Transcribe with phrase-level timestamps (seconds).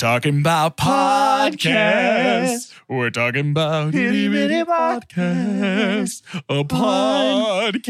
[0.00, 2.72] We're talking about podcasts.
[2.86, 6.22] We're talking about itty bitty podcasts.
[6.48, 7.88] A podcast.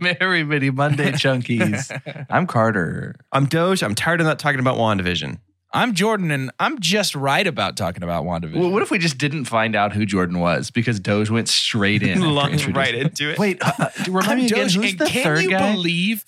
[0.00, 2.26] Merry Bitty Monday Chunkies.
[2.30, 3.14] I'm Carter.
[3.32, 3.82] I'm Doge.
[3.82, 5.38] I'm tired of not talking about WandaVision.
[5.72, 8.56] I'm Jordan, and I'm just right about talking about WandaVision.
[8.58, 12.02] Well, what if we just didn't find out who Jordan was because Doge went straight
[12.02, 12.10] in?
[12.18, 13.38] after Launched right into it.
[13.38, 14.58] Wait, uh, uh, remind I'm me again.
[14.58, 15.72] Doge, Who's and the can third you guy?
[15.72, 16.24] believe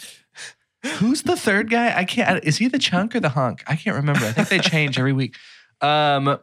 [0.98, 1.96] Who's the third guy?
[1.96, 2.42] I can't.
[2.44, 3.62] Is he the chunk or the hunk?
[3.66, 4.24] I can't remember.
[4.24, 5.36] I think they change every week.
[5.80, 6.38] Um,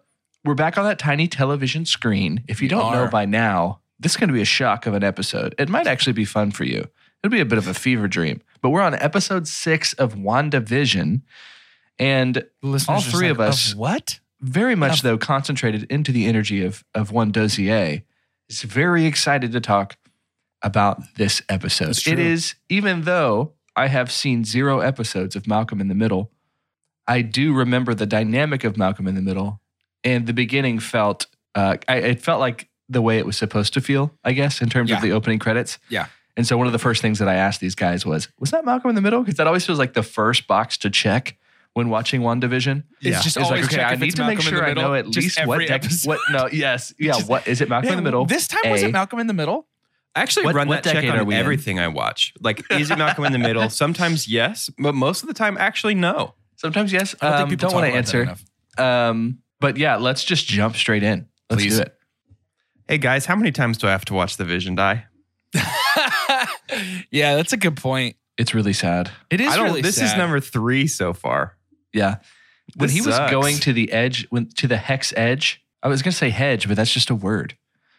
[0.46, 2.44] we're back on that tiny television screen.
[2.48, 4.94] If you We don't know by now, this is going to be a shock of
[4.94, 5.56] an episode.
[5.58, 6.88] It might actually be fun for you.
[7.24, 8.42] It'll be a bit of a fever dream.
[8.62, 11.22] But we're on episode six of WandaVision,
[12.00, 14.20] and All three like, of us- what?
[14.40, 18.04] very much Of- though concentrated into the energy of of one dossier
[18.50, 19.98] is very excited to talk
[20.62, 25.88] about this episode it is even though i have seen zero episodes of malcolm in
[25.88, 26.32] the middle
[27.08, 29.62] i do remember the dynamic of malcolm in the middle
[30.04, 33.82] and the beginning felt uh, I, it felt like the way it was supposed to
[33.82, 34.98] feel i guess in terms Yeah.
[34.98, 36.08] of the opening credits Yeah.
[36.36, 38.66] and so one of the first things that i asked these guys was was that
[38.66, 41.38] malcolm in the middle because that always feels like the first box to check
[41.74, 44.26] when watching WandaVision It's just it's always like, okay, check I if need it's to
[44.26, 46.48] make Malcolm in sure the I middle, know at least what every dec- what no,
[46.52, 46.92] yes.
[47.00, 48.26] Yeah, Just- what is it Malcolm in the middle?
[48.26, 48.88] This time was A.
[48.88, 49.68] it Malcolm in the middle?
[50.18, 51.40] I actually What- run what that check on we in?
[51.40, 52.34] everything I watch.
[52.42, 53.70] Like, is it Malcolm in the Middle?
[53.84, 56.34] Sometimes yes, but most of the time, actually, no.
[56.56, 57.16] Sometimes yes.
[57.22, 58.24] I don't um, think people don't want to answer.
[58.24, 58.44] enough.
[58.80, 61.28] Um, but yeah, let's just jump straight in.
[61.52, 61.76] Let's Please.
[61.76, 61.94] do it.
[62.88, 65.06] Hey guys, how many times do I have to watch The Vision die?
[67.12, 68.16] yeah, that's a good point.
[68.38, 69.12] It's really sad.
[69.30, 69.66] It is I don't.
[69.66, 71.58] really this is number three so far.
[71.94, 72.18] Yeah.
[72.76, 76.02] When This he was going to the edge, when to the hex edge, I was
[76.02, 77.56] gonna say hedge, but that's just a word.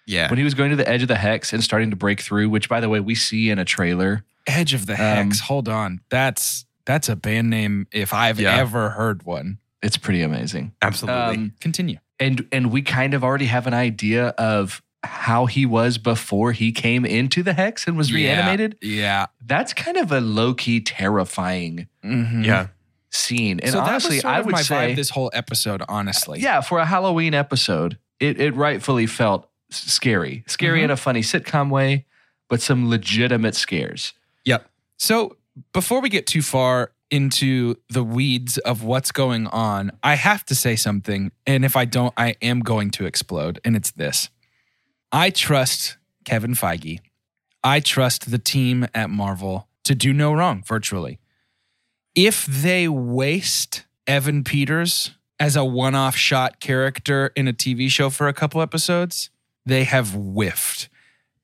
[0.08, 0.28] Yeah.
[0.30, 2.48] When he was going to the edge of the hex and starting to break through,
[2.50, 4.24] which by the way, we see in a trailer.
[4.46, 5.40] Edge of the Um, Hex.
[5.40, 6.00] Hold on.
[6.10, 8.56] That's that's a band name if I've Yeah.
[8.56, 9.58] ever heard one.
[9.82, 10.72] It's pretty amazing.
[10.80, 11.36] Absolutely.
[11.36, 11.98] Um, Continue.
[12.18, 16.72] and and we kind of already have an idea of how he was before he
[16.72, 18.76] came into the hex and was reanimated.
[18.80, 19.26] Yeah.
[19.46, 22.44] That's kind of a low key terrifying Mhm.
[22.44, 22.66] yeah.
[23.10, 23.60] scene.
[23.60, 25.82] And so honestly, that was sort I would my say, vibe this whole episode.
[25.88, 30.84] Honestly, yeah, for a Halloween episode, it it rightfully felt s- scary, scary Mhm.
[30.84, 32.06] in a funny sitcom way,
[32.48, 34.14] but some legitimate scares.
[34.44, 34.70] Yep.
[34.96, 35.36] So
[35.72, 40.54] before we get too far into the weeds of what's going on, I have to
[40.54, 41.32] say something.
[41.46, 43.60] And if I don't, I am going to explode.
[43.64, 44.28] And it's this
[45.10, 46.98] I trust Kevin Feige.
[47.64, 51.18] I trust the team at Marvel to do no wrong virtually.
[52.14, 58.10] If they waste Evan Peters as a one off shot character in a TV show
[58.10, 59.30] for a couple episodes,
[59.68, 60.88] they have whiffed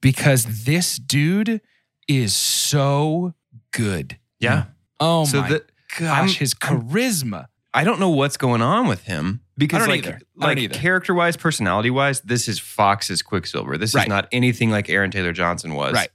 [0.01, 1.61] because this dude
[2.09, 3.35] is so
[3.73, 4.19] good.
[4.41, 4.65] Yeah.
[5.01, 5.65] Oh So my the-
[5.99, 7.47] gosh, I'm- his charisma.
[7.73, 10.21] I don't know what's going on with him because, like, either.
[10.37, 13.77] Like character wise, personality wise, this is Fox's Quicksilver.
[13.77, 14.03] This Right.
[14.05, 15.93] is not anything like Aaron Taylor Johnson was.
[15.93, 16.09] Right.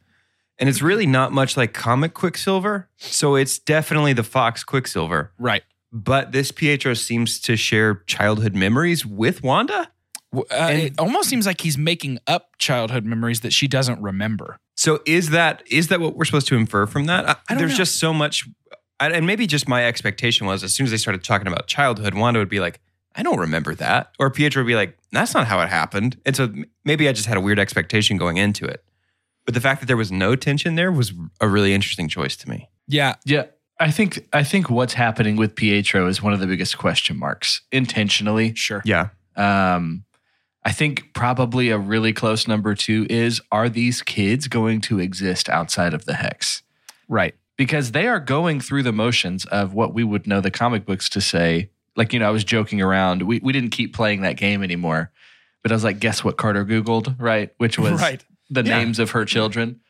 [0.57, 2.87] And it's really not much like comic Quicksilver.
[2.97, 5.33] So it's definitely the Fox Quicksilver.
[5.37, 5.63] Right.
[5.91, 9.89] But this Pietro seems to share childhood memories with Wanda.
[10.31, 14.57] W- Uh, it almost seems like he's making up childhood memories that she doesn't remember.
[14.75, 17.27] So is that is that what we're supposed to infer from that?
[17.27, 17.77] I, I don't there's know.
[17.77, 18.47] just so much,
[18.99, 22.39] and maybe just my expectation was as soon as they started talking about childhood, Wanda
[22.39, 22.79] would be like,
[23.15, 26.35] "I don't remember that," or Pietro would be like, "That's not how it happened." And
[26.35, 26.53] so
[26.85, 28.83] maybe I just had a weird expectation going into it.
[29.45, 31.11] But the fact that there was no tension there was
[31.41, 32.69] a really interesting choice to me.
[32.87, 33.15] Yeah.
[33.25, 33.45] Yeah.
[33.79, 37.61] I think I think what's happening with Pietro is one of the biggest question marks
[37.71, 38.53] intentionally.
[38.55, 38.81] Sure.
[38.85, 40.03] Yeah, Um,
[40.65, 45.49] I think probably a really close number two is are these kids going to exist
[45.49, 46.63] outside of the hex?
[47.07, 47.33] Right.
[47.57, 51.09] Because they are going through the motions of what we would know the comic books
[51.09, 51.69] to say.
[51.95, 53.21] Like, you know, I was joking around.
[53.23, 55.11] We, we didn't keep playing that game anymore.
[55.63, 57.51] But I was like, guess what Carter Googled, right?
[57.57, 58.23] Which was Right.
[58.49, 58.77] the Yeah.
[58.77, 59.81] names of her children.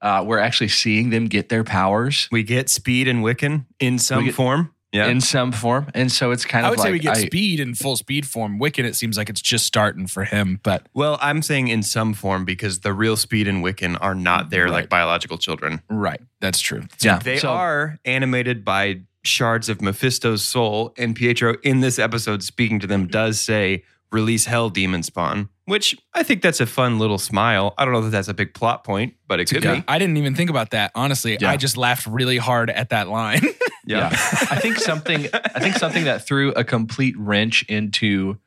[0.00, 4.26] Uh, we're actually seeing them get their powers we get Speed and Wiccan in some
[4.26, 4.72] get- form.
[4.96, 5.86] Yeah, in some form.
[5.94, 6.86] And so it's kind I of things.
[6.86, 8.58] I would like say we get I- speed in full speed form.
[8.58, 12.14] Wiccan, it seems like it's just starting for him, but well, I'm saying in some
[12.14, 15.82] form because the real Speed and Wiccan are not their like biological children.
[15.88, 16.20] right.
[16.40, 16.82] That's true.
[17.00, 22.42] yeah, They So- are animated by shards of Mephisto's soul, and Pietro in this episode
[22.42, 23.10] speaking to them mm-hmm.
[23.10, 23.82] does say,
[24.12, 27.74] "Release hell, demon spawn," which I think that's a fun little smile.
[27.76, 29.76] I don't know that that's a big plot point, but it could Yeah.
[29.76, 29.84] be.
[29.88, 30.92] I didn't even think about that.
[30.94, 31.50] Honestly, Yeah.
[31.50, 33.42] I just laughed really hard at that line.
[33.86, 38.38] Yeah, I think something I think something that threw a complete wrench into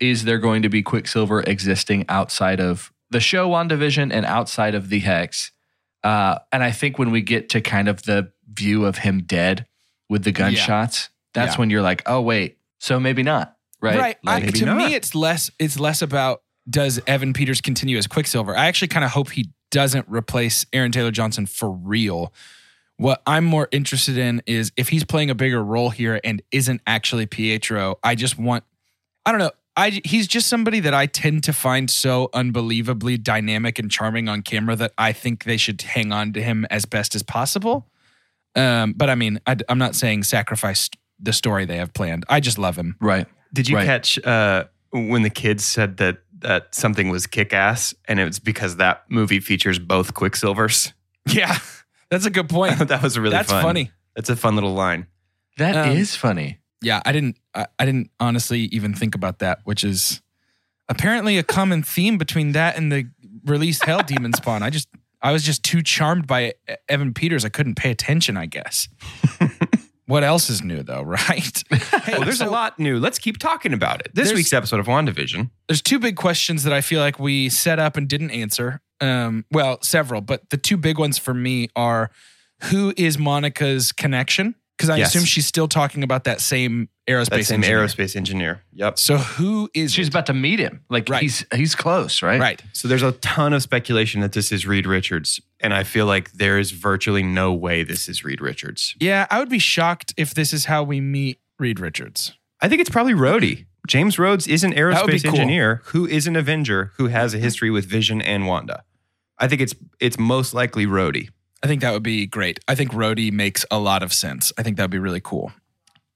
[0.00, 4.88] is there going to be Quicksilver existing outside of the show WandaVision and outside of
[4.88, 5.52] the Hex.
[6.02, 9.66] Uh, and I think when we get to kind of the view of him dead,
[10.12, 11.58] with the gunshots, that's Yeah.
[11.60, 13.98] when you're like, oh wait, so maybe not, right?
[13.98, 14.16] Right.
[14.22, 14.76] Like, maybe to not.
[14.76, 15.50] me, it's less.
[15.58, 18.54] It's less about does Evan Peters continue as Quicksilver.
[18.56, 22.32] I actually kind of hope he doesn't replace Aaron Taylor Johnson for real.
[22.98, 26.80] What I'm more interested in is if he's playing a bigger role here and isn't
[26.86, 27.98] actually Pietro.
[28.02, 28.64] I just want.
[29.26, 29.50] I don't know.
[29.76, 34.42] I he's just somebody that I tend to find so unbelievably dynamic and charming on
[34.42, 37.88] camera that I think they should hang on to him as best as possible.
[38.54, 42.24] Um, but I mean, I, I'm not saying sacrifice the story they have planned.
[42.28, 42.96] I just love him.
[43.00, 43.26] right.
[43.54, 43.86] Did you Right.
[43.86, 48.38] catch uh, when the kids said that that something was kick ass, and it was
[48.38, 50.92] because that movie features both Quicksilvers?
[51.28, 51.58] Yeah,
[52.12, 52.78] that's a good point.
[52.88, 53.62] that was really that's fun.
[53.62, 53.90] funny.
[54.14, 55.08] That's a fun little line.
[55.58, 56.58] That is Um, funny.
[56.80, 57.36] Yeah, I didn't.
[57.54, 60.20] I, I didn't honestly even think about that, which is
[60.88, 63.04] apparently a common theme between that and the
[63.44, 64.62] released Hell Demon Spawn.
[64.62, 64.88] I just,
[65.20, 67.44] I was just too charmed by E- Evan Peters.
[67.44, 68.36] I couldn't pay attention.
[68.36, 68.88] I guess.
[70.06, 71.62] what else is new though, right?
[71.70, 72.98] Hey, Oh, there's so a lot new.
[72.98, 74.14] Let's keep talking about it.
[74.14, 75.50] This There's- week's episode of WandaVision.
[75.68, 78.80] There's two big questions that I feel like we set up and didn't answer.
[79.02, 82.10] Um, well, several, but the two big ones for me are
[82.64, 84.54] who is Monica's connection?
[84.78, 85.08] Because I Yes.
[85.14, 87.84] assume she's still talking about that same aerospace That same engineer.
[87.86, 88.62] aerospace engineer.
[88.72, 88.98] Yep.
[88.98, 90.10] So who is She's it?
[90.12, 90.80] about to meet him.
[90.88, 91.22] Like Right.
[91.22, 92.40] he's he's close, right?
[92.40, 92.62] right?
[92.72, 96.32] So there's a ton of speculation that this is Reed Richards, and I feel like
[96.32, 98.94] there is virtually no way this is Reed Richards.
[99.00, 102.32] Yeah, I would be shocked if this is how we meet Reed Richards.
[102.60, 103.66] I think it's probably Rhodey.
[103.88, 105.30] James Rhodes is an That would be aerospace cool.
[105.40, 108.84] engineer who is an Avenger who has a history with Vision and Wanda.
[109.42, 111.28] I think it's it's most likely Rhodey.
[111.62, 112.60] I think that would be great.
[112.68, 114.52] I think Rhodey makes a lot of sense.
[114.56, 115.52] I think that would be really cool.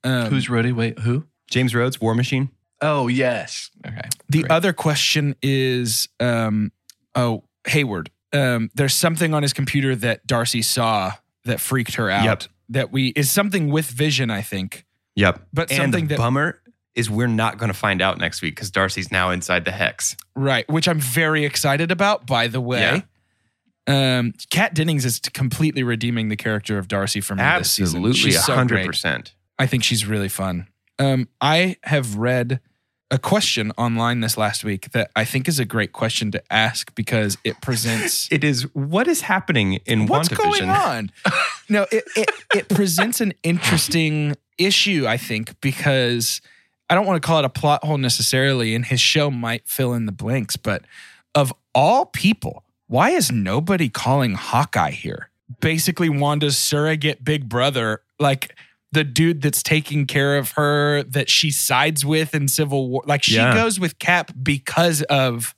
[0.04, 0.72] Um, Who's Rhodey?
[0.74, 1.26] Wait, who?
[1.50, 2.50] James Rhodes, War Machine.
[2.80, 3.70] Oh yes.
[3.86, 4.08] Okay.
[4.28, 4.50] the great.
[4.50, 6.70] other question is um,
[7.14, 8.10] oh, Hayward.
[8.32, 11.12] Um, there's something on his computer that Darcy saw
[11.44, 12.24] that freaked her out.
[12.24, 12.42] Yep.
[12.68, 14.84] That we is something with Vision, I think.
[15.16, 15.48] Yep.
[15.52, 16.60] But and something the that bummer
[16.94, 20.16] is we're not going to find out next week because Darcy's now inside the hex.
[20.34, 23.04] Right, which I'm very excited about, by the way.
[23.86, 27.98] Um, Kat Dennings is completely redeeming the character of Darcy for me this season.
[27.98, 28.86] Absolutely, She's so hundred great.
[28.86, 29.34] percent.
[29.58, 30.66] I think she's really fun.
[30.98, 32.60] Um, I have read
[33.10, 36.92] a question online this last week that I think is a great question to ask
[36.96, 40.36] because it presents It is what is happening in what's WandaVision?
[40.58, 41.10] going on.
[41.68, 46.40] no, it, it it presents an interesting issue, I think, because
[46.90, 49.94] I don't want to call it a plot hole necessarily, and his show might fill
[49.94, 50.82] in the blanks, but
[51.34, 55.30] of all people, why is nobody calling Hawkeye here?
[55.60, 58.54] Basically, Wanda's surrogate big brother, like
[58.92, 63.02] the dude that's taking care of her, that she sides with in Civil War.
[63.06, 63.54] Like she Yeah.
[63.54, 65.54] goes with Cap because of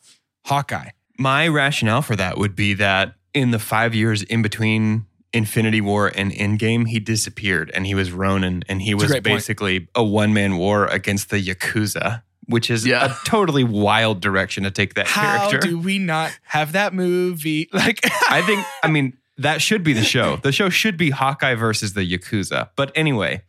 [0.46, 0.90] Hawkeye.
[1.18, 6.10] My rationale for that would be that in the five years in between Infinity War
[6.14, 9.36] and Endgame, he disappeared and he was Ronin and he was great point.
[9.36, 13.04] basically a one man war against the Yakuza, which is Yeah.
[13.12, 15.68] a totally wild direction to take that How character.
[15.68, 17.68] do we not have that movie?
[17.72, 18.00] Like,
[18.30, 20.36] I think, I mean, that should be the show.
[20.42, 22.70] The show should be Hawkeye versus the Yakuza.
[22.74, 23.42] But anyway,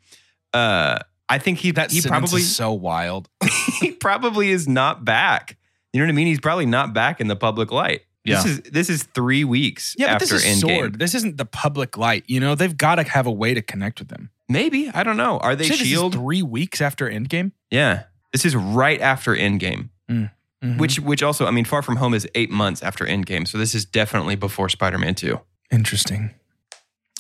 [0.54, 3.30] uh, I think he that he probably is so wild.
[3.80, 5.58] he probably is not back.
[5.94, 6.28] You know what I mean?
[6.28, 8.02] He's probably not back in the public light.
[8.26, 8.52] This Yeah.
[8.52, 10.60] is this is three weeks Yeah, but this is Endgame.
[10.78, 11.00] Sword.
[11.00, 12.24] This isn't the public light.
[12.28, 14.30] You know, they've got to have a way to connect with them.
[14.50, 15.38] Maybe I don't know.
[15.40, 16.14] Are they this Shield?
[16.14, 17.52] three weeks after Endgame.
[17.72, 19.90] yeah, this is right after Endgame.
[20.10, 20.30] Mhm.
[20.78, 23.74] Which which also I mean, Far From Home is eight months after Endgame, so this
[23.74, 25.40] is definitely before Spider Man Two.
[25.72, 26.32] interesting.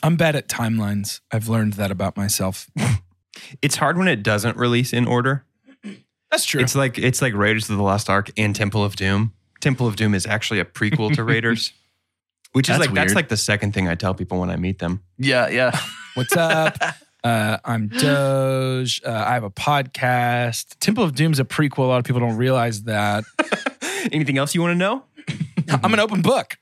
[0.01, 1.19] I'm bad at timelines.
[1.31, 2.69] I've learned that about myself.
[3.61, 5.45] It's hard when it doesn't release in order.
[6.29, 6.59] That's true.
[6.61, 9.33] It's like it's like Raiders of the Lost Ark and Temple of Doom.
[9.61, 11.71] Temple of Doom is actually a prequel to Raiders,
[12.51, 14.79] which is That's like that's like the second thing I tell people when I meet
[14.79, 15.03] them.
[15.17, 15.79] Yeah, yeah.
[16.15, 16.77] What's up?
[17.23, 19.01] Uh, I'm Doge.
[19.05, 20.77] Uh, I have a podcast.
[20.79, 21.79] Temple of Doom's a prequel.
[21.79, 23.25] A lot of people don't realize that.
[24.11, 25.03] Anything else you want to know?
[25.83, 26.57] I'm an open book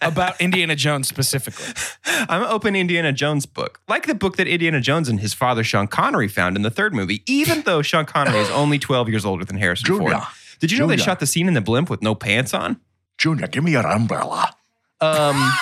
[0.00, 1.66] about Indiana Jones specifically.
[2.04, 5.62] I'm an open Indiana Jones book, like the book that Indiana Jones and his father
[5.64, 7.22] Sean Connery found in the third movie.
[7.26, 10.12] Even though Sean Connery is only 12 years older than Harrison Junior.
[10.12, 10.24] Ford.
[10.58, 11.04] Did you know they Junior.
[11.04, 12.80] shot the scene in the blimp with no pants on?
[13.18, 14.54] Junior, give me your umbrella.
[15.00, 15.52] Um,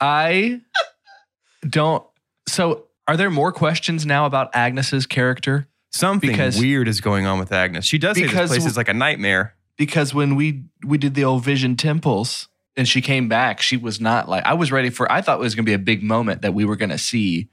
[0.00, 0.60] I
[1.68, 2.04] don't.
[2.46, 5.66] So, are there more questions now about Agnes's character?
[5.90, 7.84] Something Because- weird is going on with Agnes.
[7.84, 9.54] She does say this place is like a nightmare.
[9.76, 14.00] Because when we we did the old Vision Temples and she came back, she was
[14.00, 15.10] not like I was ready for.
[15.10, 16.98] I thought it was going to be a big moment that we were going to
[16.98, 17.48] see.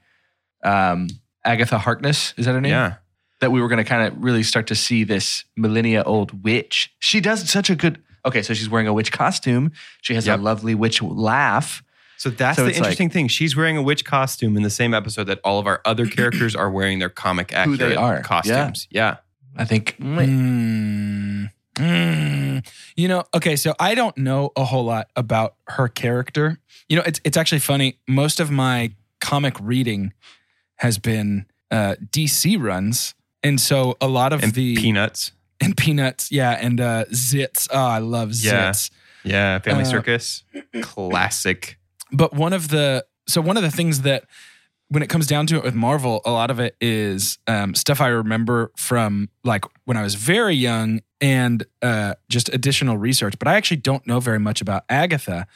[0.64, 1.08] Um,
[1.44, 2.70] Agatha Harkness is that her name?
[2.70, 2.94] Yeah.
[3.40, 6.94] that we were going to kind of really start to see this millennia old witch.
[7.00, 8.00] She does such a good.
[8.24, 9.72] Okay, so she's wearing a witch costume.
[10.00, 10.38] She has Yep.
[10.38, 11.82] a lovely witch laugh.
[12.22, 13.26] So that's So the it's like- interesting thing.
[13.26, 16.54] She's wearing a witch costume in the same episode that all of our other characters
[16.54, 18.20] are wearing their comic Who accurate they are.
[18.22, 18.86] costumes.
[18.92, 19.16] Yeah.
[19.56, 22.66] I think Mm, mm.
[22.96, 26.58] You know, okay, so I don't know a whole lot about her character.
[26.88, 27.98] You know, it's it's actually funny.
[28.06, 30.12] Most of my comic reading
[30.76, 35.32] has been uh, DC runs, and so a lot of And the peanuts.
[35.60, 37.68] and peanuts, yeah, and uh, zits.
[37.72, 38.70] Oh, I love Yeah.
[38.70, 38.90] zits.
[39.24, 39.58] Yeah.
[39.58, 40.44] Family Uh, Circus.
[40.82, 41.78] Classic.
[42.12, 44.24] But one of the so one of the things that
[44.88, 48.00] when it comes down to it with Marvel, a lot of it is um, stuff
[48.00, 53.34] I remember from like when I was very young and uh, just additional research.
[53.38, 55.46] But I actually don't know very much about Agatha.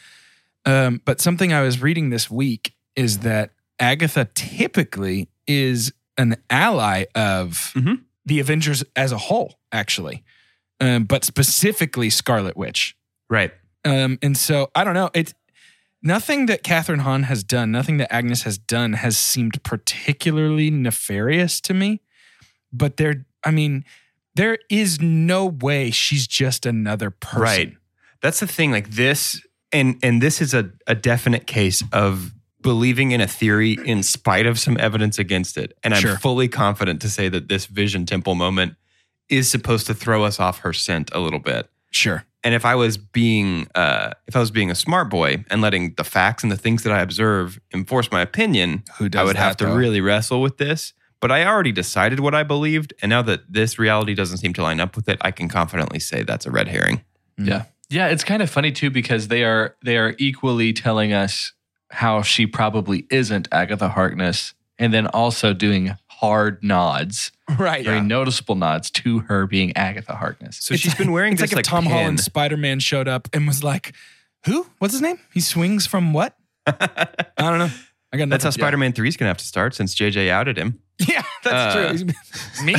[0.65, 7.05] Um, but something I was reading this week is that Agatha typically is an ally
[7.15, 8.01] of Mhm.
[8.25, 10.25] the Avengers as a whole, actually,
[10.81, 12.97] um, but specifically Scarlet Witch.
[13.29, 13.53] Right.
[13.85, 15.11] Um, and so I don't know.
[15.15, 15.35] It's
[16.07, 21.61] nothing that Kathryn Hahn has done, nothing that Agnes has done has seemed particularly nefarious
[21.63, 22.01] to me.
[22.73, 23.85] But there, I mean,
[24.35, 27.41] there is no way she's just another person.
[27.43, 27.77] Right.
[28.23, 28.71] That's the thing.
[28.71, 29.41] Like this,
[29.73, 32.33] and and this is a, a definite case of
[32.63, 35.77] believing in a theory in spite of some evidence against it.
[35.85, 36.17] And I'm Sure.
[36.17, 38.75] fully confident to say that this Vision Temple moment
[39.29, 41.69] is supposed to throw us off her scent a little bit.
[41.91, 42.25] Sure.
[42.47, 45.95] And if I was being uh, if I was being a smart boy and letting
[45.97, 49.35] the facts and the things that I observe enforce my opinion, Who does I would
[49.35, 49.75] that, have to though?
[49.75, 50.93] really wrestle with this.
[51.19, 54.63] But I already decided what I believed, and now that this reality doesn't seem to
[54.63, 57.03] line up with it, I can confidently say that's a red herring.
[57.37, 57.65] Yeah.
[57.91, 61.53] Yeah, it's kind of funny too because they are they are equally telling us
[61.91, 67.85] how she probably isn't Agatha Harkness and then also doing hard nods, Right.
[67.85, 70.59] very noticeable nods to her being Agatha Harkness.
[70.61, 71.93] So she's been wearing It's this like if Tom pin.
[71.93, 73.95] Holland Spider Man showed up and was like,
[74.47, 74.67] "Who?
[74.79, 75.19] What's his name?
[75.33, 76.37] He swings from what?
[76.67, 77.07] I
[77.39, 77.71] don't know.
[78.13, 78.51] I got That's how.
[78.51, 80.81] Spider Man 3 is going to have to start since JJ outed him.
[81.07, 82.07] Yeah, that's Uh, true.
[82.65, 82.75] Me?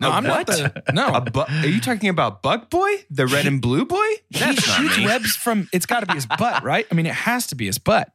[0.00, 0.46] No, A I'm what?
[0.46, 0.82] not the.
[0.92, 2.90] No, bu- are you talking about Bug Boy?
[3.10, 3.96] The red and blue boy?
[4.30, 5.04] he That's not shoots me.
[5.06, 5.68] webs from.
[5.72, 6.86] It's got to be his butt, right?
[6.90, 8.12] I mean, it has to be his butt.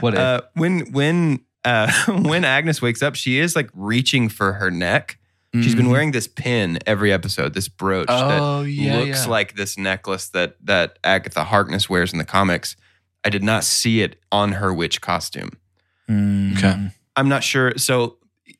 [0.00, 0.20] What if?
[0.20, 5.18] Uh, when when uh, when Agnes wakes up, she is like reaching for her neck.
[5.54, 5.90] She's been Mhm.
[5.92, 9.30] wearing this pin every episode, this brooch Oh, that yeah, looks yeah.
[9.30, 12.74] like this necklace that that Agatha Harkness wears in the comics.
[13.24, 15.50] I did not see it on her witch costume.
[16.10, 16.56] Mm.
[16.58, 16.90] Okay.
[17.16, 17.72] I'm not sure.
[17.78, 18.16] So,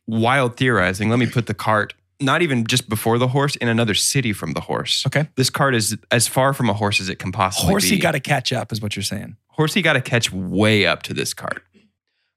[0.06, 3.94] wild theorizing, let me put the cart not even just before the horse in another
[3.94, 5.04] city from the horse.
[5.04, 5.28] Okay.
[5.34, 7.90] This cart is as far from a horse as it can possibly Horsey be.
[7.96, 9.37] Horsey got to catch up, is what you're saying.
[9.49, 11.64] Horsey got to catch way up to this cart.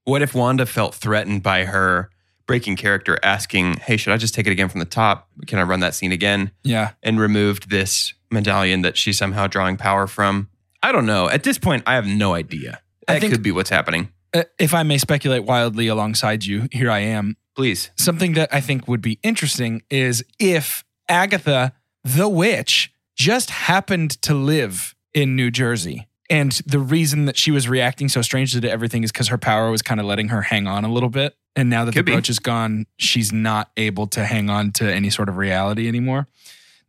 [0.07, 2.09] What if Wanda felt threatened by her
[2.45, 5.27] breaking character asking, Hey, should I just take it again from the top?
[5.47, 6.51] Can I run that scene again?
[6.63, 6.91] Yeah.
[7.03, 10.47] And removed this medallion that she's somehow drawing power from?
[10.81, 11.29] I don't know.
[11.29, 12.79] At this point, I have no idea.
[13.05, 14.07] I That think- could be what's happening.
[14.33, 17.35] Uh, if I may speculate wildly alongside you, here I am.
[17.53, 17.91] Please.
[17.97, 21.73] Something that I think would be interesting is if Agatha,
[22.05, 26.07] the witch, just happened to live in New Jersey.
[26.29, 29.72] And the reason that she was reacting so strangely to everything is because her power
[29.72, 31.36] was kind of letting her hang on a little bit.
[31.55, 32.12] And now that Could the be.
[32.13, 36.27] brooch is gone, she's not able to hang on to any sort of reality anymore.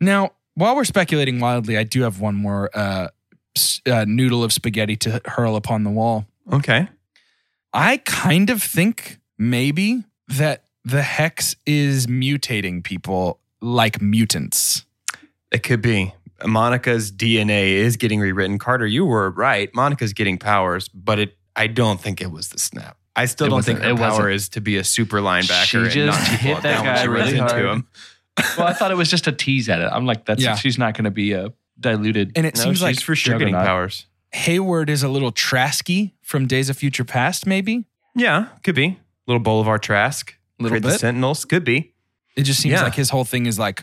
[0.00, 3.08] Now, while we're speculating wildly, I do have one more uh,
[3.86, 6.26] uh, noodle of spaghetti to hurl upon the wall.
[6.52, 6.88] Okay.
[7.72, 14.84] I kind of think maybe that the hex is mutating people like mutants.
[15.50, 16.12] It could be.
[16.44, 18.58] Monica's DNA is getting rewritten.
[18.58, 19.74] Carter, you were right.
[19.74, 22.96] Monica's getting powers, but it I don't think it was the snap.
[23.16, 24.30] I still It don't think her it power wasn't.
[24.34, 27.38] is to be a super linebacker She just knock hit that guy she runs really
[27.40, 27.64] into hard.
[27.64, 27.88] him.
[28.56, 29.88] well, I thought it was just a tease at it.
[29.92, 30.54] I'm like, that's Yeah.
[30.54, 32.30] she's not going to be a diluted.
[32.36, 33.66] And it No, seems like for sure getting Juggernaut.
[33.66, 34.06] powers.
[34.32, 37.86] Hayward is a little Trasky from Days of Future Past, maybe.
[38.14, 39.00] Yeah, could be.
[39.26, 40.34] Little Bolivar Trask.
[40.60, 41.00] Little Create the bit.
[41.00, 41.44] Sentinels.
[41.44, 41.94] Could be.
[42.36, 42.82] It just seems Yeah.
[42.84, 43.82] like his whole thing is like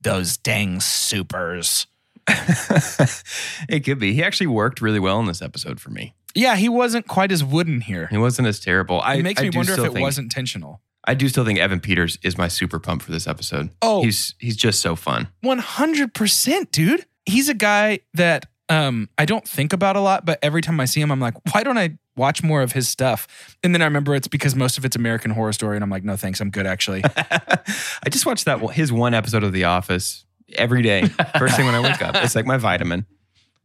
[0.00, 1.87] those dang supers.
[3.68, 4.12] it could be.
[4.14, 6.14] He actually worked really well in this episode for me.
[6.34, 8.06] Yeah, he wasn't quite as wooden here.
[8.08, 9.00] He wasn't as terrible.
[9.00, 10.80] I It makes I me wonder if it think- wasn't intentional.
[11.06, 13.70] I do still think Evan Peters is my super pump for this episode.
[13.80, 15.28] Oh, He's he's just so fun.
[15.42, 17.06] 100%, dude.
[17.24, 20.84] He's a guy that um, I don't think about a lot, but every time I
[20.84, 23.56] see him, I'm like, why don't I watch more of his stuff?
[23.62, 26.04] And then I remember it's because most of it's American Horror Story, and I'm like,
[26.04, 27.02] no, thanks, I'm good actually.
[27.16, 31.06] I just watched that one- his one episode of The Office every day.
[31.38, 33.06] First thing when I wake up, it's like my vitamin.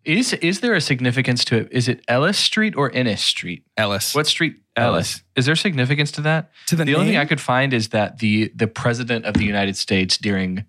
[0.06, 1.70] Is is there a significance to it?
[1.72, 3.63] Is it Ellis Street or Ennis Street?
[3.78, 4.13] Ellis.
[4.13, 4.58] What street?
[4.75, 5.24] Ellis.
[5.38, 6.52] Is there significance to that?
[6.68, 7.18] to the, The only thing?
[7.18, 10.66] I could find is that the the president of the United States during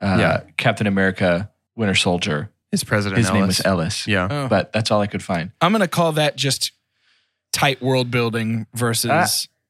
[0.00, 0.40] uh, Yeah.
[0.56, 3.18] Captain America Winter Soldier His president.
[3.18, 3.58] His name Ellis.
[3.58, 4.06] was Ellis.
[4.06, 4.28] Yeah.
[4.30, 4.48] Oh.
[4.48, 5.50] But that's all I could find.
[5.60, 6.72] I'm gonna call that just
[7.52, 9.10] tight world building versus.
[9.12, 9.26] Ah.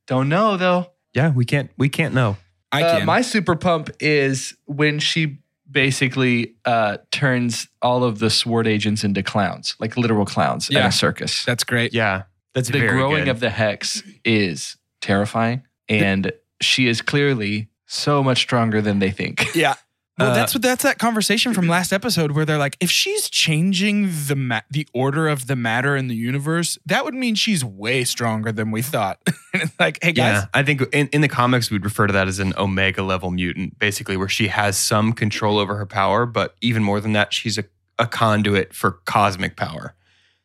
[0.06, 0.92] Don't know though.
[1.12, 1.30] Yeah.
[1.32, 1.70] We can't.
[1.76, 2.36] We can't know.
[2.70, 3.06] I Uh, can.
[3.06, 5.38] my super pump is when she
[5.72, 10.80] basically uh, turns all of the sword agents into clowns, like literal clowns Yeah.
[10.80, 11.44] at a circus.
[11.44, 11.92] That's great.
[11.94, 12.24] Yeah.
[12.54, 13.30] That's the very growing good.
[13.30, 19.54] of the hex is terrifying, and she is clearly so much stronger than they think.
[19.54, 19.74] Yeah.
[20.22, 23.28] Well, Uh, that's what that's that conversation from last episode where they're like, if she's
[23.28, 27.64] changing the ma- the order of the matter in the universe, that would mean she's
[27.64, 29.18] way stronger than we thought.
[29.52, 32.12] and it's like, hey guys, Yeah, I think in, in the comics we'd refer to
[32.12, 36.26] that as an omega level mutant, basically where she has some control over her power,
[36.26, 37.64] but even more than that, she's a,
[37.98, 39.94] a conduit for cosmic power.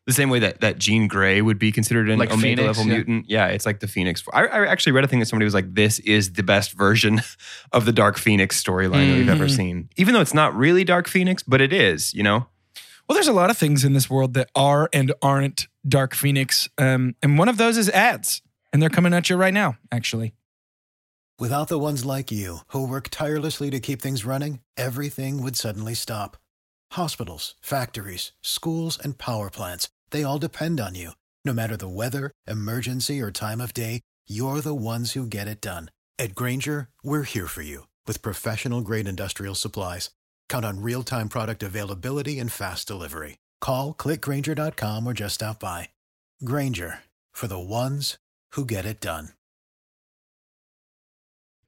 [0.07, 2.85] The same way that that Jean Grey would be considered an Like omega Phoenix, level
[2.91, 2.93] yeah.
[2.97, 3.29] mutant.
[3.29, 4.23] Yeah, it's like the Phoenix.
[4.33, 7.21] I, I actually read a thing that somebody was like, "This is the best version
[7.73, 9.55] of the Dark Phoenix storyline that we've ever Mhm.
[9.55, 12.13] seen." Even though it's not really Dark Phoenix, but it is.
[12.13, 12.47] You know,
[13.07, 16.67] well, there's a lot of things in this world that are and aren't Dark Phoenix,
[16.77, 19.77] um, and one of those is ads, and they're coming at you right now.
[19.91, 20.33] Actually,
[21.39, 25.93] Without the ones like you, who work tirelessly to keep things running, everything would suddenly
[25.93, 26.35] stop.
[26.93, 31.11] Hospitals, factories, schools, and power plants, they all depend on you.
[31.45, 35.61] No matter the weather, emergency, or time of day, you're the ones who get it
[35.61, 35.91] done.
[36.17, 40.09] At Grainger, we're here for you with professional grade industrial supplies.
[40.49, 43.37] Count on real time product availability and fast delivery.
[43.61, 45.89] Call clickgrainger.com or just stop by.
[46.43, 46.99] Grainger
[47.31, 48.17] for the ones
[48.53, 49.29] who get it done.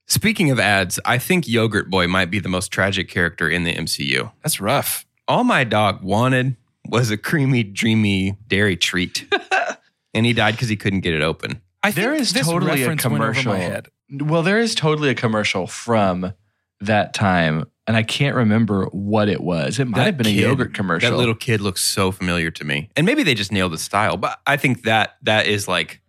[0.08, 3.76] speaking of ads, I think Yogurt Boy might be the most tragic character in the
[3.76, 4.32] MCU.
[4.44, 5.06] that's rough.
[5.28, 6.56] all my dog wanted
[6.90, 9.26] was a creamy, dreamy dairy treat.
[10.14, 11.62] and he died because he couldn't get it open.
[11.84, 13.54] I There think is this totally a reference went over commercial.
[13.54, 13.88] my head.
[14.12, 16.34] Well, there is totally a commercial from
[16.82, 19.80] that time, and I can't remember what it was.
[19.80, 21.12] It might That have been a yogurt commercial.
[21.12, 22.90] That little kid looks so familiar to me.
[22.96, 26.02] And maybe they just nailed the style, but I think that that is like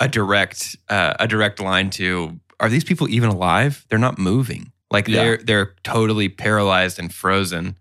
[0.00, 3.86] a direct uh, a direct line to are these people even alive?
[3.88, 4.72] They're not moving.
[4.90, 5.22] Like Yeah.
[5.22, 7.76] they're they're totally paralyzed and frozen.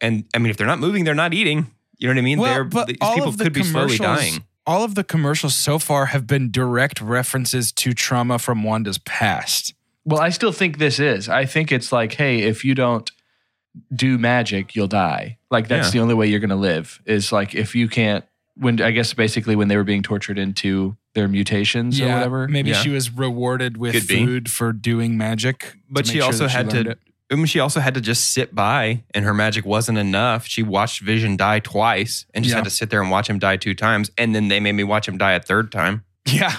[0.00, 1.66] And I mean if they're not moving, they're not eating.
[2.00, 2.38] You know what I mean?
[2.40, 4.44] Well, they're but these all people of the could be slowly commercials- dying.
[4.66, 9.74] All of the commercials so far have been direct references to trauma from Wanda's past.
[10.04, 11.28] Well, I still think this is.
[11.28, 13.10] I think it's like, hey, if you don't
[13.94, 15.38] do magic, you'll die.
[15.50, 15.92] Like that's Yeah.
[15.92, 17.00] the only way you're going to live.
[17.06, 18.24] Is like if you can't.
[18.56, 22.46] When I guess basically when they were being tortured into their mutations or whatever.
[22.46, 22.82] Maybe Yeah.
[22.82, 24.24] she was rewarded with Could be.
[24.26, 25.74] food for doing magic.
[25.88, 26.98] But to she sure also that had learned to it.
[27.30, 30.46] I mean, she also had to just sit by, and her magic wasn't enough.
[30.46, 32.56] She watched Vision die twice, and just Yeah.
[32.58, 34.82] had to sit there and watch him die two times, and then they made me
[34.84, 36.02] watch him die a third time.
[36.26, 36.56] Yeah.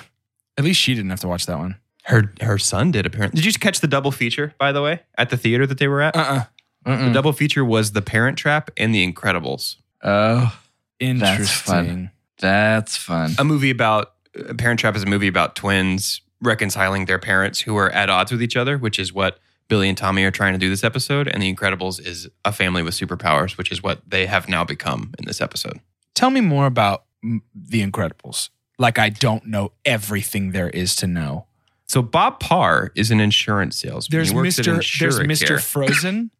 [0.57, 1.75] At least she didn't have to watch that one.
[2.05, 3.41] Her her son did apparently.
[3.41, 6.01] Did you catch the double feature by the way at the theater that they were
[6.01, 6.15] at?
[6.15, 6.43] Uh
[6.85, 10.57] uh The double feature was The Parent Trap and The Incredibles, Oh,
[10.99, 12.09] Interesting.
[12.39, 13.35] that's fun.
[13.37, 17.77] a movie about uh, Parent Trap is a movie about twins reconciling their parents who
[17.77, 19.37] are at odds with each other, which is what
[19.71, 21.29] Billy and Tommy are trying to do this episode.
[21.29, 25.13] And The Incredibles is a family with superpowers, which is what they have now become
[25.17, 25.79] in this episode.
[26.13, 28.49] Tell me more about The Incredibles.
[28.77, 31.45] Like I don't know everything there is to know.
[31.87, 34.17] So Bob Parr is an insurance salesman.
[34.17, 34.99] There's He works at Mr.
[34.99, 35.61] There's Mr.
[35.71, 36.31] Frozen.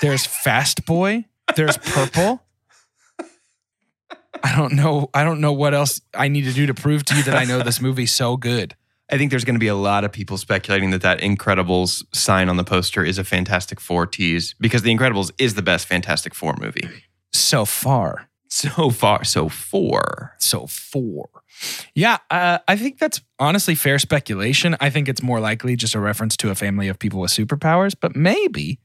[0.00, 1.26] There's Fast Boy.
[1.56, 2.42] There's Purple.
[4.42, 5.10] I don't know.
[5.12, 7.44] I don't know what else I need to do to prove to you that I
[7.44, 8.76] know this movie so good.
[9.10, 12.48] I think there's going to be a lot of people speculating that that Incredibles sign
[12.48, 16.34] on the poster is a Fantastic Four tease because The Incredibles is the best Fantastic
[16.34, 16.86] Four movie
[17.32, 18.28] So far.
[18.48, 19.24] so far.
[19.24, 20.34] So four.
[20.38, 21.28] So four.
[21.94, 24.76] Yeah, uh, I think that's honestly fair speculation.
[24.80, 27.94] I think it's more likely just a reference to a family of people with superpowers,
[27.98, 28.78] but maybe.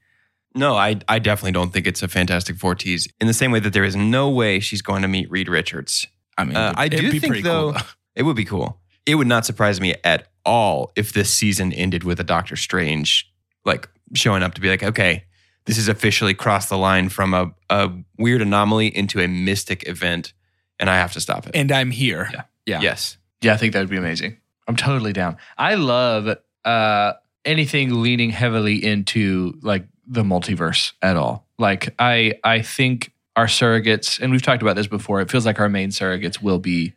[0.54, 3.06] No, I I definitely don't think it's a Fantastic Four tease.
[3.20, 6.06] In the same way that there is no way she's going to meet Reed Richards.
[6.38, 7.78] I mean, Uh, I do think pretty cool, though
[8.16, 8.80] it would be cool.
[9.06, 13.30] It would not surprise me at all if this season ended with a Doctor Strange
[13.64, 15.24] like showing up to be like, okay,
[15.66, 20.34] this is officially crossed the line from a, a weird anomaly into a mystic event,
[20.78, 21.56] and I have to stop it.
[21.56, 22.28] and I'm here.
[22.32, 22.42] Yeah.
[22.66, 22.80] Yeah.
[22.80, 23.16] Yes.
[23.40, 24.38] Yeah, I think that would be amazing.
[24.68, 25.36] I'm totally down.
[25.58, 27.12] I love uh,
[27.44, 31.46] anything leaning heavily into like the multiverse at all.
[31.58, 35.20] Like I I think our surrogates, and we've talked about this before.
[35.20, 36.94] It feels like our main surrogates will be,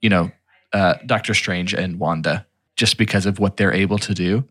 [0.00, 0.30] you know,
[0.74, 2.44] uh, Doctor Strange and Wanda,
[2.76, 4.44] just because of what they're able to do.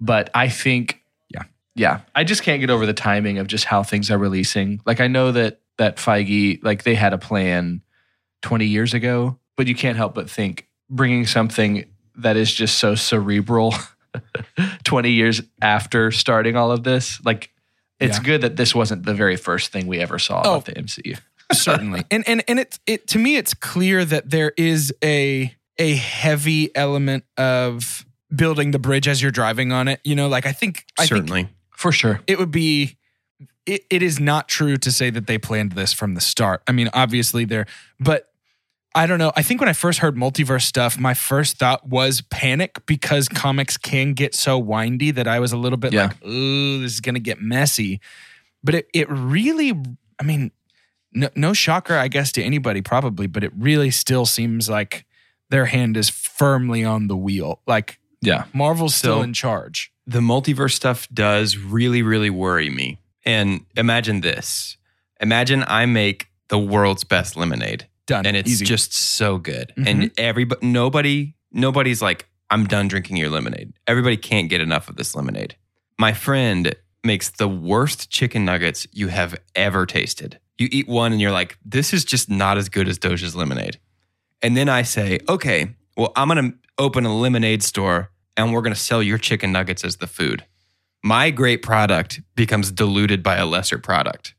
[0.00, 1.44] But I think, Yeah.
[1.74, 4.80] yeah, I just can't get over the timing of just how things are releasing.
[4.84, 7.80] Like I know that that Feige, like they had a plan
[8.42, 11.84] 20 years ago, but you can't help but think bringing something
[12.16, 13.74] that is just so cerebral
[14.84, 17.50] 20 years after starting all of this, like
[18.00, 18.24] It's Yeah.
[18.24, 20.54] good that this wasn't the very first thing we ever saw Oh.
[20.56, 21.16] about the MCU.
[21.62, 25.94] Certainly and and and it's it to me it's clear that there is a a
[25.96, 30.52] heavy element of building the bridge as you're driving on it you know like i
[30.52, 31.48] think i think Certainly.
[31.70, 32.20] For sure.
[32.26, 32.96] it would be
[33.66, 36.72] it, it is not true to say that they planned this from the start i
[36.72, 37.66] mean obviously they're
[37.98, 38.28] but
[38.94, 42.20] i don't know i think when i first heard multiverse stuff my first thought was
[42.22, 46.06] panic because comics can get so windy that i was a little bit Yeah.
[46.06, 48.00] like ooh this is gonna get messy
[48.62, 49.72] but it, it really
[50.20, 50.50] i mean
[51.14, 55.04] no, no shocker i guess to anybody probably but it really still seems like
[55.50, 58.44] their hand is firmly on the wheel like Yeah.
[58.52, 62.98] marvel's still So- in charge the multiverse stuff does really, really worry me.
[63.24, 64.76] And imagine this.
[65.18, 67.86] Imagine I make the world's best lemonade.
[68.06, 68.66] done and it's Easy.
[68.66, 69.72] just so good.
[69.78, 69.86] Mhm.
[69.88, 73.72] And everybody, nobody, nobody's like, I'm done drinking your lemonade.
[73.86, 75.56] Everybody can't get enough of this lemonade.
[75.98, 80.38] My friend makes the worst chicken nuggets you have ever tasted.
[80.58, 83.78] You eat one and you're like, this is just not as good as Doge's lemonade.
[84.42, 88.62] And then I say, okay, well, I'm going to open a lemonade store and we're
[88.62, 90.44] going to sell your chicken nuggets as the food.
[91.02, 94.34] My great product becomes diluted by a lesser product.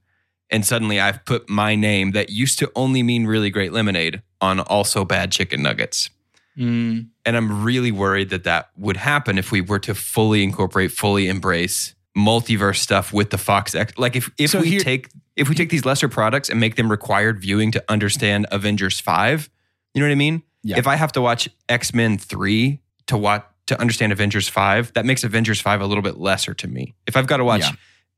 [0.50, 4.60] And suddenly I've put my name that used to only mean really great lemonade on
[4.60, 6.10] also bad chicken nuggets.
[6.58, 10.92] Mm, And I'm really worried that that would happen if we were to fully incorporate,
[10.92, 13.94] fully embrace multiverse stuff with the Fox X.
[13.98, 16.76] Like if, if So we here- take if we take these lesser products and make
[16.76, 19.50] them required viewing to understand Avengers 5,
[19.94, 20.44] you know what I mean?
[20.64, 20.78] Yeah.
[20.78, 25.24] If I have to watch X-Men 3 to watch to understand Avengers 5, that makes
[25.24, 26.96] Avengers 5 a little bit lesser to me.
[27.08, 27.72] If I've got to watch Yeah.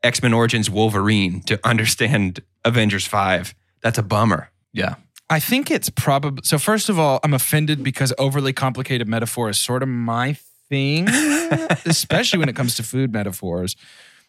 [0.03, 4.49] X-Men Origins Wolverine to understand Avengers 5, that's a bummer.
[4.73, 4.95] yeah.
[5.29, 6.57] I think it's probably so.
[6.57, 10.37] First of all, I'm offended because overly complicated metaphor is sort of my
[10.69, 11.05] thing,
[11.85, 13.75] especially when it comes to food metaphors.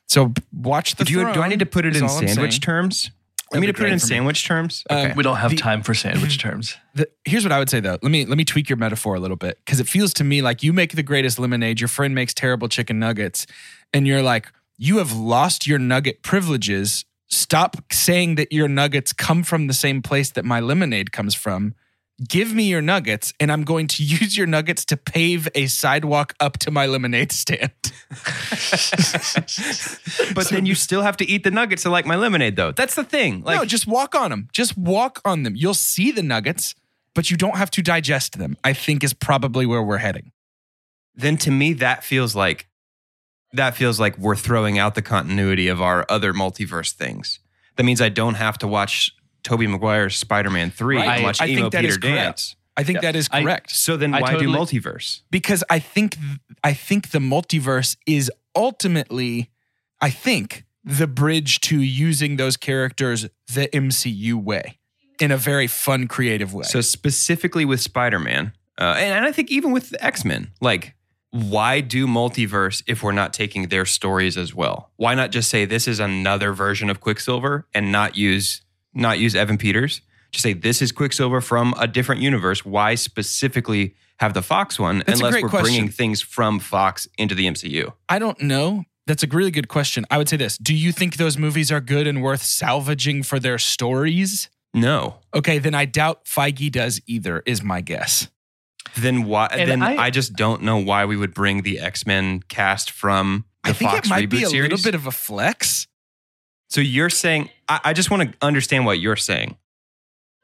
[0.09, 1.05] So watch the.
[1.05, 3.11] do, you, do I need to put it in sandwich terms?
[3.51, 4.09] Let That'd me to put it in for me.
[4.09, 4.85] sandwich terms.
[4.91, 5.13] Um, Okay.
[5.17, 6.77] We don't have The- time for sandwich terms.
[6.95, 7.99] The, here's what I would say though.
[8.03, 10.43] Let me let me tweak your metaphor a little bit because it feels to me
[10.43, 11.81] like you make the greatest lemonade.
[11.81, 13.47] Your friend makes terrible chicken nuggets,
[13.95, 17.05] and you're like, you have lost your nugget privileges.
[17.31, 21.75] Stop saying that your nuggets come from the same place that my lemonade comes from.
[22.27, 26.35] Give me your nuggets, and I'm going to use your nuggets to pave a sidewalk
[26.41, 27.71] up to my lemonade stand.
[30.35, 32.73] but then you still have to eat the nuggets to like my lemonade, though.
[32.73, 33.43] That's the thing.
[33.45, 34.49] Like, no, just walk on them.
[34.53, 35.55] Just walk on them.
[35.55, 36.75] You'll see the nuggets,
[37.15, 38.57] but you don't have to digest them.
[38.65, 40.33] I think is probably where we're heading.
[41.15, 42.69] then to me, that feels like
[43.53, 47.39] that feels like we're throwing out the continuity of our other multiverse things.
[47.77, 49.13] That means I don't have to watch
[49.49, 51.09] Tobey Maguire's Spider-Man Three Right.
[51.17, 52.15] and watch I think that Peter is correct.
[52.17, 52.57] dance.
[52.77, 53.01] I think Yeah.
[53.13, 53.71] that is I- correct.
[53.73, 55.23] So then, I why do multiverse?
[55.31, 56.17] because I think
[56.63, 59.51] I think the multiverse is ultimately
[60.01, 64.79] I think the bridge to using those characters the MCU way
[65.21, 66.63] in a very fun creative way.
[66.65, 70.95] So specifically with Spider-Man, uh, and, and I think even with the X-Men, like
[71.31, 74.91] why do multiverse if we're not taking their stories as well?
[74.97, 78.63] Why not just say this is another version of Quicksilver and not use
[78.99, 80.01] not use Evan Peters?
[80.33, 82.65] Just say this is Quicksilver from a different universe.
[82.65, 85.65] Why specifically have the Fox one That's a unless great we're question.
[85.75, 87.93] bringing things from Fox into the MCU?
[88.09, 88.85] I don't know.
[89.07, 90.05] That's a really good question.
[90.11, 90.59] I would say this.
[90.59, 94.51] Do you think those movies are good and worth salvaging for their stories?
[94.75, 95.17] No.
[95.35, 98.29] Okay, then I doubt Feige does either, is my guess.
[98.97, 99.47] Then why?
[99.51, 102.91] And then I, I- just don't know why we would bring the X Men cast
[102.91, 104.71] from the I think Fox it might reboot be a series.
[104.73, 105.87] little bit of a flex.
[106.69, 109.57] So you're saying, I, I just want to understand what you're saying.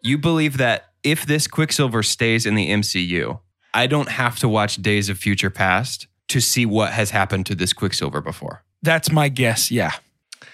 [0.03, 3.41] You believe that if this Quicksilver stays in the MCU,
[3.73, 7.55] I don't have to watch Days of Future Past to see what has happened to
[7.55, 8.65] this Quicksilver before.
[8.83, 9.71] That's my guess.
[9.71, 9.93] Yeah.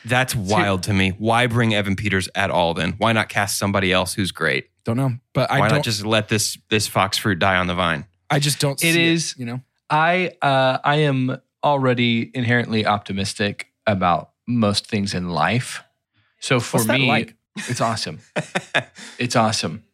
[0.04, 1.10] That's wild to me.
[1.18, 2.94] Why bring Evan Peters at all then?
[2.98, 4.70] Why not cast somebody else who's great?
[4.84, 5.12] Don't know.
[5.34, 8.06] But I Why don't not just let this this fox fruit die on the vine?
[8.30, 9.60] I just don't It see is- you know.
[9.90, 15.82] I uh, I am already inherently optimistic about most things in life.
[16.40, 17.34] So for What's that me, like?
[17.68, 18.20] it's awesome.
[19.18, 19.84] it's awesome.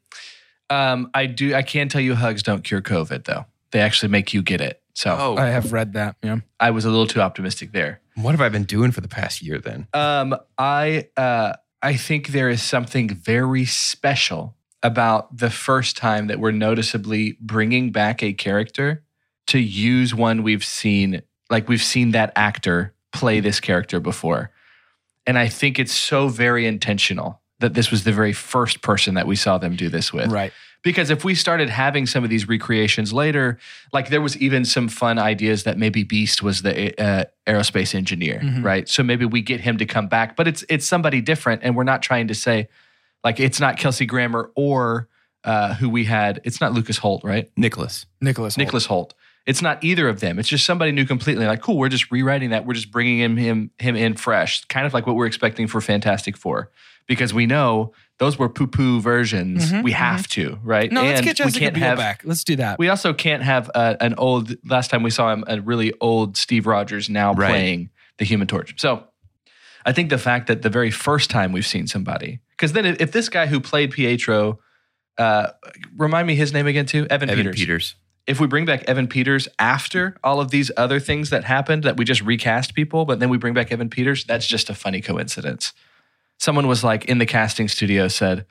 [0.71, 1.55] Um, I do.
[1.55, 3.47] I can tell you, hugs don't cure COVID, though.
[3.73, 4.81] They actually make you get it.
[4.95, 6.16] So Oh, I have read that.
[6.23, 6.38] Yeah.
[6.59, 8.01] I was a little too optimistic there.
[8.14, 9.87] what have I been doing for the past year then?
[9.92, 16.38] Um, I uh, I think there is something very special about the first time that
[16.40, 19.05] we're noticeably bringing back a character
[19.49, 24.51] to use one we've seen, like we've seen that actor play this character before,
[25.27, 29.27] and I think it's so very intentional that this was the very first person that
[29.27, 30.53] we saw them do this with, Right.
[30.83, 33.59] Because if we started having some of these recreations later,
[33.92, 38.38] like there was even some fun ideas that maybe Beast was the uh, aerospace engineer,
[38.40, 38.62] Mhm.
[38.62, 38.88] right?
[38.88, 41.83] So maybe we get him to come back, but it's it's somebody different, and we're
[41.83, 42.69] not trying to say
[43.25, 45.09] like it's not Kelsey Grammer or
[45.42, 46.40] uh, who we had.
[46.45, 47.51] It's not Lucas Hoult, right?
[47.57, 48.07] Nicholas.
[48.21, 48.55] Nicholas.
[48.55, 48.59] Hoult.
[48.59, 49.12] Nicholas Hoult.
[49.47, 50.39] It's not either of them.
[50.41, 51.47] It's just somebody new completely.
[51.47, 52.67] Like, cool, we're just rewriting that.
[52.67, 55.81] We're just bringing him him him in fresh, kind of like what we're expecting for
[55.81, 56.71] Fantastic Four,
[57.07, 59.71] because we know those were poo poo versions.
[59.71, 60.91] Mhm, we have to, right?
[60.91, 61.99] No, let's get we Jessica Biel have.
[61.99, 62.23] back.
[62.25, 62.79] Let's do that.
[62.79, 64.55] We also can't have uh, an old.
[64.69, 67.49] Last time we saw him, a really old Steve Rogers now Right.
[67.51, 68.75] playing the Human Torch.
[68.81, 69.05] So,
[69.85, 73.01] I think the fact that the very first time we've seen somebody, because then if
[73.01, 74.59] if this guy who played Pietro,
[75.19, 75.49] uh,
[75.97, 77.95] remind me his name again too, Evan, Evan Peters Peters.
[78.27, 81.97] If we bring back Evan Peters after all of these other things that happened, that
[81.97, 85.01] we just recast people, but then we bring back Evan Peters, that's just a funny
[85.01, 85.73] coincidence.
[86.39, 88.45] Someone was like in the casting studio said,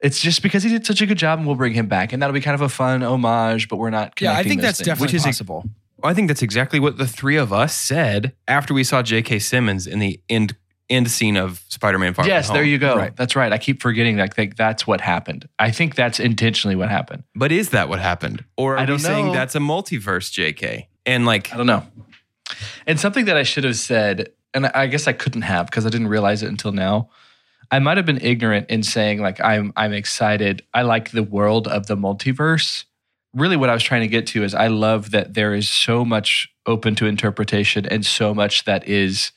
[0.00, 2.12] it's just because he did such a good job and we'll bring him back.
[2.12, 4.78] And that'll be kind of a fun homage, but we're not yeah, I think that's
[4.78, 4.86] things.
[4.86, 5.64] definitely Which is possible.
[6.02, 9.38] I think that's exactly what the three of us said after we saw J.K.
[9.38, 10.56] Simmons in the end
[10.90, 12.66] end scene of Spider-Man Far From Yes, there Home.
[12.70, 12.96] you go.
[12.96, 13.14] Right.
[13.16, 13.52] That's right.
[13.52, 15.48] I keep forgetting that like, that's what happened.
[15.58, 17.22] I think that's intentionally what happened.
[17.34, 19.32] But is that what happened, or are I we don't saying know.
[19.32, 20.88] that's a multiverse, J.K.
[21.06, 21.84] And like, I don't know.
[22.86, 25.88] And something that I should have said, and I guess I couldn't have because I
[25.90, 27.10] didn't realize it until now.
[27.70, 30.62] I might have been ignorant in saying like I'm I'm excited.
[30.74, 32.84] I like the world of the multiverse.
[33.32, 36.04] Really what I was trying to get to is I love that there is so
[36.04, 39.30] much open to interpretation and so much that is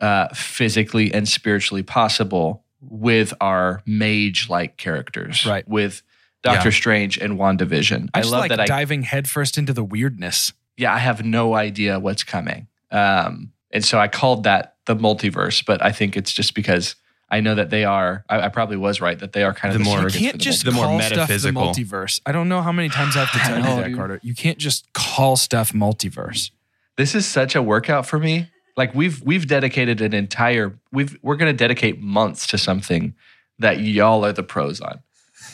[0.00, 5.44] uh, physically and spiritually possible with our mage like characters.
[5.44, 5.66] Right.
[5.68, 6.02] With
[6.42, 6.74] Doctor Yeah.
[6.74, 8.10] Strange and WandaVision.
[8.14, 10.52] I I love like that I diving headfirst into the weirdness.
[10.76, 12.68] yeah, I have no idea what's coming.
[12.92, 16.94] Um, and so I called that the multiverse, but I think it's just because
[17.28, 18.24] I know that they are.
[18.28, 20.32] I, I probably was right that they are kind of The the, more- You can't
[20.32, 21.16] for the just the more call stuff the
[21.52, 21.62] metaphysical.
[21.62, 22.20] multiverse.
[22.24, 23.94] I don't know how many times I have to tell you that.
[23.96, 24.20] Carter.
[24.22, 26.50] You can't just call stuff multiverse.
[26.96, 28.48] This is such a workout for me.
[28.78, 33.12] Like we've we've dedicated an entire we've we're going to dedicate months to something
[33.58, 35.00] that y'all are the pros on.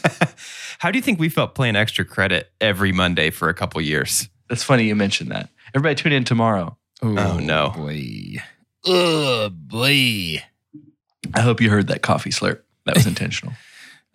[0.79, 4.29] how do you think we felt playing extra credit every Monday for a couple years?
[4.51, 5.49] That's funny you mentioned that.
[5.75, 6.77] Everybody tune in tomorrow.
[7.03, 7.73] Oh, no.
[7.75, 8.43] boy.
[8.85, 10.43] Oh boy.
[11.35, 12.61] I hope you heard that coffee slurp.
[12.85, 13.55] That was intentional.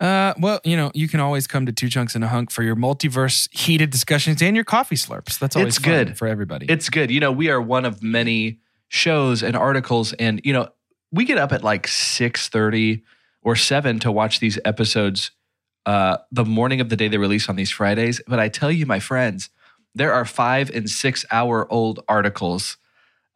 [0.00, 2.62] Uh, well, you know, you can always come to Two Chunks and a Hunk for
[2.62, 5.38] your multiverse heated discussions and your coffee slurps.
[5.38, 6.16] That's always It's fun good.
[6.16, 6.64] for everybody.
[6.70, 7.10] It's good.
[7.10, 10.68] You know, we are one of many shows and articles, and you know,
[11.10, 13.02] we get up at like six thirty
[13.42, 15.30] or seven to watch these episodes
[15.86, 18.20] uh, the morning of the day they release on these Fridays.
[18.28, 19.48] But I tell you, my friends,
[19.94, 22.76] there are five and six hour old articles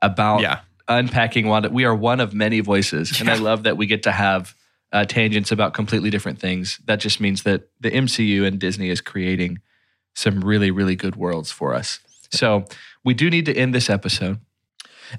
[0.03, 0.61] about Yeah.
[0.89, 1.71] unpacking Wanda.
[1.71, 4.55] We are one of many voices, and I love that we get to have
[4.93, 6.79] uh, tangents about completely different things.
[6.85, 9.61] That just means that the MCU and Disney is creating
[10.15, 11.99] some really, really good worlds for us.
[12.31, 12.65] So
[13.05, 14.39] we do need to end this episode,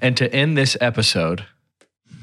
[0.00, 1.44] and to end this episode,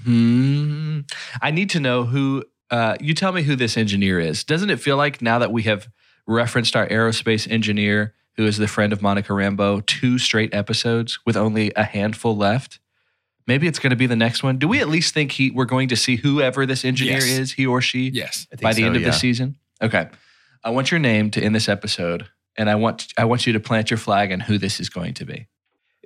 [0.03, 1.01] hmm,
[1.41, 2.43] I need to know who.
[2.69, 4.43] Uh, you tell me who this engineer is.
[4.43, 5.89] Doesn't it feel like now that we have
[6.25, 11.37] referenced our aerospace engineer, who is the friend of Monica Rambeau, two straight episodes with
[11.37, 12.79] only a handful left?
[13.45, 14.57] Maybe it's going to be the next one.
[14.57, 17.25] Do we at least think he we're going to see whoever this engineer Yes.
[17.25, 18.47] is, he or she, yes.
[18.61, 19.09] By the so, end of yeah.
[19.09, 19.57] the season?
[19.81, 20.07] Okay.
[20.63, 23.59] I want your name to end this episode, and I want I want you to
[23.59, 25.47] plant your flag on who this is going to be.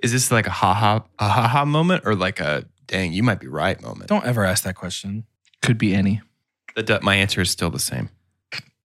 [0.02, 3.22] Is this like a ha ha a ha ha moment or like a dang you
[3.22, 4.08] might be right moment?
[4.08, 5.24] Don't ever ask that question.
[5.62, 6.20] Could be any.
[6.76, 8.10] The, du- my answer is still the same.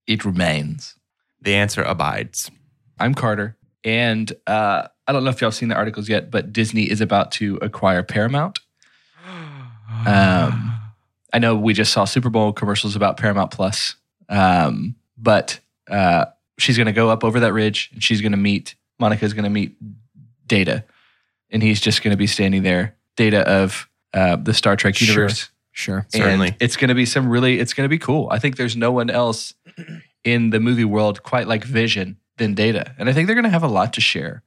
[0.06, 0.96] It remains.
[1.40, 2.50] The answer abides.
[2.98, 6.90] I'm Carter, and uh, I don't know if y'all seen the articles yet, but Disney
[6.90, 8.60] is about to acquire Paramount.
[10.06, 10.74] Um,
[11.32, 13.94] I know we just saw Super Bowl commercials about Paramount Plus,
[14.28, 16.26] um, but uh,
[16.58, 19.44] she's going to go up over that ridge, and she's going to meet Monica's going
[19.44, 19.76] to meet
[20.46, 20.84] Data,
[21.50, 22.96] and he's just going to be standing there.
[23.16, 25.08] Data of uh, the Star Trek Sure.
[25.08, 25.50] universe.
[25.72, 26.06] Sure.
[26.08, 26.48] Certainly.
[26.48, 28.28] And it's going to be some really, it's going to be cool.
[28.30, 29.54] I think there's no one else
[30.22, 32.94] in the movie world quite like Vision than Data.
[32.98, 34.42] And I think they're going to have a lot to share.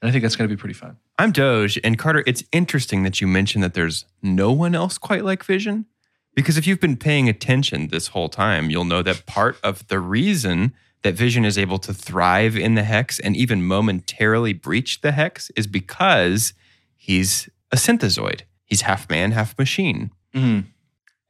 [0.00, 0.96] And I think that's going to be pretty fun.
[1.18, 2.24] I'm Doge and Carter.
[2.26, 5.86] It's interesting that you mentioned that there's no one else quite like Vision,
[6.34, 10.00] because if you've been paying attention this whole time, you'll know that part of the
[10.00, 15.12] reason that Vision is able to thrive in the hex and even momentarily breach the
[15.12, 16.54] hex is because
[16.96, 18.40] he's a synthezoid.
[18.64, 20.10] He's half man, half machine.
[20.34, 20.64] Mhm.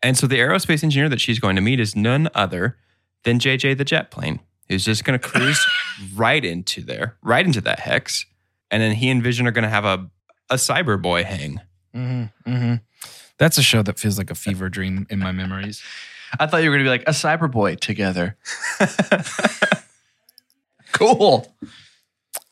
[0.01, 2.79] And so the aerospace engineer that she's going to meet is none other
[3.25, 5.65] than JJ the jet plane, who's just going to cruise
[6.15, 8.25] right into there, right into that hex.
[8.71, 10.09] And then he and Vision are going to have a,
[10.51, 11.61] a cyber boy hang.
[11.95, 12.75] Mm-hmm, mm-hmm.
[13.39, 15.83] That's a show that feels like a fever dream in my memories.
[16.39, 18.37] I thought you were going to be like a Cyberboy together.
[20.93, 21.53] Cool.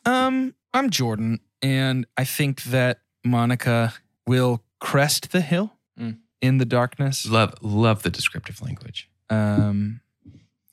[0.05, 3.93] Um, I'm Jordan, and I think that Monica
[4.27, 6.17] will crest the hill Mm.
[6.41, 7.25] in the darkness.
[7.25, 9.09] Love love the descriptive language.
[9.29, 10.01] Um,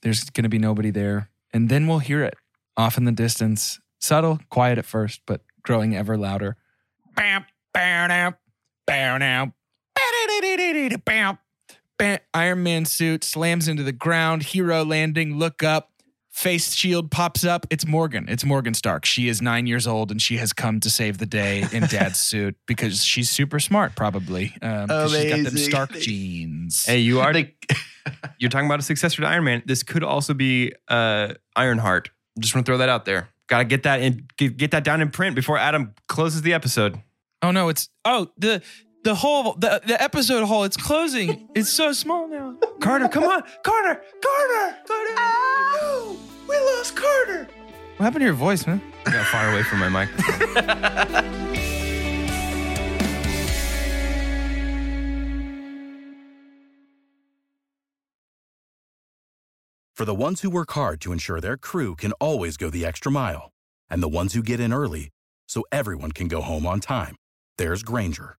[0.03, 2.35] there's going to be nobody there, and then we'll hear it
[2.77, 6.57] off in the distance, subtle, quiet at first, but growing ever louder.
[7.15, 7.45] Bam,
[7.75, 8.35] bam, bam,
[9.21, 9.53] bam,
[11.05, 11.39] bam,
[11.99, 12.19] bam.
[12.35, 14.43] Iron Man suit slams into the ground.
[14.45, 15.39] Hero landing.
[15.39, 15.89] Look up.
[16.31, 17.67] Face shield pops up.
[17.71, 18.27] It's Morgan.
[18.29, 19.05] It's Morgan Stark.
[19.05, 22.21] She is nine years old and she has come to save the day in Dad's
[22.21, 24.55] suit because she's super smart, probably.
[24.63, 25.57] Um, 'cause she's got them.
[25.59, 26.87] Stark genes.
[26.87, 27.33] Hey, you are
[28.39, 29.63] you're talking about a successor to Iron Man.
[29.67, 32.11] This could also be uh, Ironheart.
[32.39, 33.29] Just want to throw that out there.
[33.49, 37.01] Got to get that in, get that down in print before Adam closes the episode.
[37.43, 38.63] Oh no, it's oh the
[39.03, 41.49] the whole the, the episode hole, it's closing.
[41.55, 42.57] It's so small now.
[42.81, 45.15] Carter, come on, Carter, Carter, Carter.
[45.15, 46.17] No,
[46.49, 47.49] we lost Carter.
[47.97, 48.81] What happened to your voice, man?
[49.07, 50.09] I got far away from my mic.
[59.95, 63.13] For the ones who work hard to ensure their crew can always go the extra
[63.13, 63.51] mile,
[63.91, 65.11] and the ones who get in early
[65.47, 67.17] so everyone can go home on time,
[67.59, 68.39] there's Grainger,